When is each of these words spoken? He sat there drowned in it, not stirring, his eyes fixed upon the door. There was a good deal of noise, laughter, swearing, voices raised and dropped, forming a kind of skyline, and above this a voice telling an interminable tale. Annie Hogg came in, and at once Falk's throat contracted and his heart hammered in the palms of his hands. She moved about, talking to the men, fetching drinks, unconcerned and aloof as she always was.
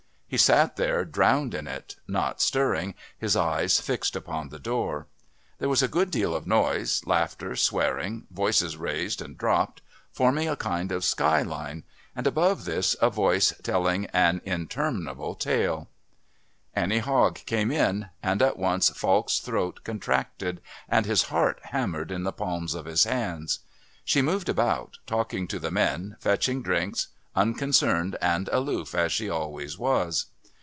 He 0.33 0.37
sat 0.37 0.77
there 0.77 1.03
drowned 1.03 1.53
in 1.53 1.67
it, 1.67 1.97
not 2.07 2.41
stirring, 2.41 2.95
his 3.19 3.35
eyes 3.35 3.81
fixed 3.81 4.15
upon 4.15 4.47
the 4.47 4.59
door. 4.59 5.07
There 5.59 5.67
was 5.67 5.83
a 5.83 5.89
good 5.89 6.09
deal 6.09 6.33
of 6.33 6.47
noise, 6.47 7.01
laughter, 7.05 7.53
swearing, 7.57 8.27
voices 8.31 8.77
raised 8.77 9.21
and 9.21 9.37
dropped, 9.37 9.81
forming 10.09 10.47
a 10.47 10.55
kind 10.55 10.93
of 10.93 11.03
skyline, 11.03 11.83
and 12.15 12.25
above 12.25 12.63
this 12.63 12.95
a 13.01 13.09
voice 13.09 13.51
telling 13.61 14.05
an 14.13 14.39
interminable 14.45 15.35
tale. 15.35 15.89
Annie 16.73 16.99
Hogg 16.99 17.45
came 17.45 17.69
in, 17.69 18.07
and 18.23 18.41
at 18.41 18.55
once 18.57 18.89
Falk's 18.89 19.39
throat 19.39 19.81
contracted 19.83 20.61
and 20.87 21.05
his 21.05 21.23
heart 21.23 21.59
hammered 21.73 22.09
in 22.09 22.23
the 22.23 22.31
palms 22.31 22.73
of 22.73 22.85
his 22.85 23.03
hands. 23.03 23.59
She 24.05 24.21
moved 24.21 24.47
about, 24.47 24.97
talking 25.05 25.45
to 25.49 25.59
the 25.59 25.71
men, 25.71 26.15
fetching 26.21 26.61
drinks, 26.63 27.09
unconcerned 27.33 28.17
and 28.21 28.49
aloof 28.51 28.93
as 28.93 29.09
she 29.09 29.29
always 29.29 29.77
was. 29.77 30.25